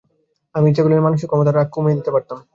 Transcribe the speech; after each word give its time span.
আমি 0.57 0.67
ইচ্ছা 0.69 0.81
করলেই 0.83 1.05
মানসিক 1.07 1.27
ক্ষমতা 1.31 1.51
ব্যবহার 1.51 1.67
করে 1.69 1.69
আপনার 1.69 1.69
রাগ 1.71 1.75
কমিয়ে 1.75 1.97
দিতে 1.99 2.11
পারতাম। 2.15 2.37